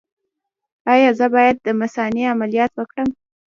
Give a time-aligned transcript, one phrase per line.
[0.93, 3.09] ایا زه باید د مثانې عملیات وکړم؟